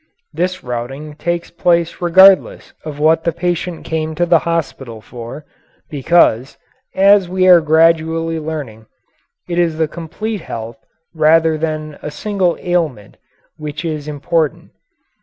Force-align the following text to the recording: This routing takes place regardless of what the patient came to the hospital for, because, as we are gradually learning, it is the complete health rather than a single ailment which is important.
This 0.33 0.63
routing 0.63 1.13
takes 1.13 1.51
place 1.51 2.01
regardless 2.01 2.73
of 2.83 2.97
what 2.97 3.23
the 3.23 3.31
patient 3.31 3.85
came 3.85 4.15
to 4.15 4.25
the 4.25 4.39
hospital 4.49 4.99
for, 4.99 5.45
because, 5.91 6.57
as 6.95 7.29
we 7.29 7.47
are 7.47 7.61
gradually 7.61 8.39
learning, 8.39 8.87
it 9.47 9.59
is 9.59 9.77
the 9.77 9.87
complete 9.87 10.41
health 10.41 10.79
rather 11.13 11.55
than 11.55 11.99
a 12.01 12.09
single 12.09 12.57
ailment 12.61 13.17
which 13.57 13.85
is 13.85 14.07
important. 14.07 14.71